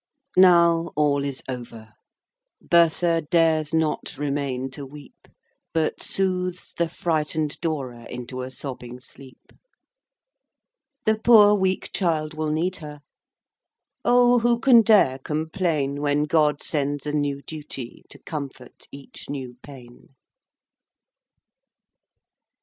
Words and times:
XIV. 0.35 0.41
Now 0.41 0.91
all 0.95 1.23
is 1.23 1.43
over. 1.47 1.93
Bertha 2.59 3.21
Dares 3.29 3.71
not 3.71 4.17
remain 4.17 4.71
to 4.71 4.83
weep, 4.83 5.27
But 5.73 6.01
soothes 6.01 6.73
the 6.75 6.87
frightened 6.89 7.59
Dora 7.61 8.07
Into 8.09 8.41
a 8.41 8.49
sobbing 8.49 8.99
sleep. 8.99 9.51
The 11.05 11.19
poor 11.19 11.53
weak 11.53 11.91
child 11.93 12.33
will 12.33 12.49
need 12.49 12.77
her: 12.77 13.01
O, 14.03 14.39
who 14.39 14.57
can 14.59 14.81
dare 14.81 15.19
complain, 15.19 16.01
When 16.01 16.23
God 16.23 16.63
sends 16.63 17.05
a 17.05 17.11
new 17.11 17.43
Duty 17.43 18.03
To 18.09 18.17
comfort 18.17 18.87
each 18.91 19.29
new 19.29 19.57
Pain! 19.61 20.15